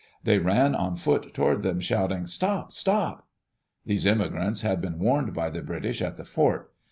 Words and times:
They 0.23 0.39
ran 0.39 0.73
on 0.73 0.95
foot 0.95 1.31
toward 1.31 1.61
them, 1.61 1.79
shouting," 1.79 2.25
Stop 2.25 2.63
1 2.69 2.69
Stop 2.71 3.17
1" 3.19 3.25
These 3.85 4.07
immigrants 4.07 4.61
had 4.61 4.81
been 4.81 4.97
warned 4.97 5.35
by 5.35 5.51
the 5.51 5.61
British 5.61 6.01
at 6.01 6.15
the 6.15 6.25
fort. 6.25 6.71